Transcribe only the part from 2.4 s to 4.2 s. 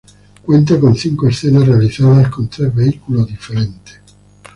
tres vehículos diferentes.